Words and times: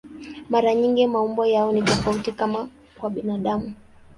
Mara 0.49 0.73
nyingi 0.75 1.07
maumbo 1.07 1.45
yao 1.45 1.71
ni 1.71 1.81
tofauti, 1.81 2.31
kama 2.31 2.69
kwa 2.99 3.09
binadamu. 3.09 3.73